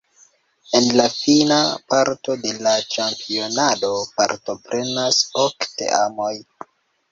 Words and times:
En 0.77 0.85
la 0.99 1.03
fina 1.15 1.57
parto 1.93 2.37
de 2.47 2.55
la 2.69 2.73
ĉampionado 2.95 3.93
partoprenas 4.17 5.23
ok 5.47 5.71
teamoj. 5.85 6.35